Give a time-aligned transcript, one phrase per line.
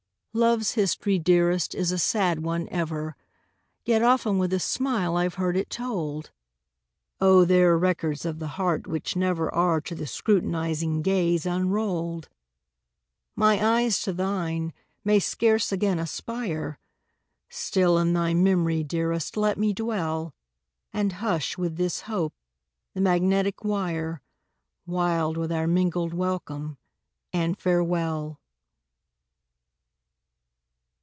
[0.33, 3.17] Love's history, dearest, is a sad one ever,
[3.83, 6.31] Yet often with a smile I've heard it told!
[7.19, 12.29] Oh, there are records of the heart which never Are to the scrutinizing gaze unrolled!
[13.35, 14.71] My eyes to thine
[15.03, 16.79] may scarce again aspire
[17.49, 20.33] Still in thy memory, dearest let me dwell,
[20.93, 22.33] And hush, with this hope,
[22.93, 24.21] the magnetic wire,
[24.85, 26.77] Wild with our mingled welcome
[27.33, 28.37] and farewell!